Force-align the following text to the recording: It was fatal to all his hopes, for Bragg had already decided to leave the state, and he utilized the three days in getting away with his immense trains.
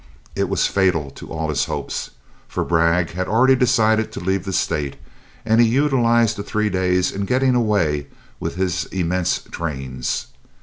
It 0.35 0.49
was 0.49 0.65
fatal 0.65 1.11
to 1.11 1.31
all 1.31 1.49
his 1.49 1.65
hopes, 1.65 2.09
for 2.47 2.63
Bragg 2.65 3.11
had 3.11 3.27
already 3.27 3.55
decided 3.55 4.11
to 4.11 4.19
leave 4.19 4.45
the 4.45 4.51
state, 4.51 4.95
and 5.45 5.61
he 5.61 5.67
utilized 5.67 6.37
the 6.37 6.41
three 6.43 6.71
days 6.71 7.11
in 7.11 7.25
getting 7.25 7.53
away 7.53 8.07
with 8.39 8.55
his 8.55 8.85
immense 8.85 9.41
trains. 9.51 10.25